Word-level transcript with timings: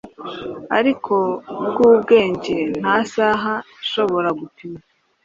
ariko 0.77 1.15
bwubwenge, 1.69 2.57
nta 2.81 2.95
saha 3.13 3.53
ishobora 3.83 4.29
gupima. 4.39 4.79